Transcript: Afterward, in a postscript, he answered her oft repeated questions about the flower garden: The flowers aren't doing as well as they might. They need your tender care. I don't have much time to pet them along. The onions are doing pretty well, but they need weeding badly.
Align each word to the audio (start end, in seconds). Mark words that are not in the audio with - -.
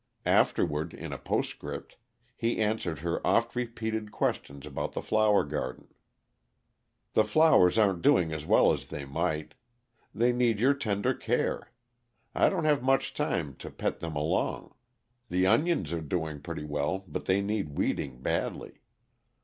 Afterward, 0.25 0.95
in 0.95 1.13
a 1.13 1.19
postscript, 1.19 1.95
he 2.35 2.59
answered 2.59 3.01
her 3.01 3.21
oft 3.23 3.55
repeated 3.55 4.11
questions 4.11 4.65
about 4.65 4.93
the 4.93 5.01
flower 5.03 5.43
garden: 5.43 5.93
The 7.13 7.23
flowers 7.23 7.77
aren't 7.77 8.01
doing 8.01 8.33
as 8.33 8.43
well 8.43 8.73
as 8.73 8.87
they 8.87 9.05
might. 9.05 9.53
They 10.11 10.33
need 10.33 10.59
your 10.59 10.73
tender 10.73 11.13
care. 11.13 11.71
I 12.33 12.49
don't 12.49 12.65
have 12.65 12.81
much 12.81 13.13
time 13.13 13.53
to 13.57 13.69
pet 13.69 13.99
them 13.99 14.15
along. 14.15 14.73
The 15.29 15.45
onions 15.45 15.93
are 15.93 16.01
doing 16.01 16.41
pretty 16.41 16.65
well, 16.65 17.05
but 17.07 17.25
they 17.25 17.43
need 17.43 17.77
weeding 17.77 18.23
badly. 18.23 18.81